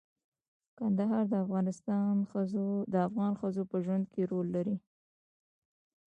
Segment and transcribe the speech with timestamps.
[0.77, 1.33] کندهار د
[3.05, 4.75] افغان ښځو په ژوند کې رول لري.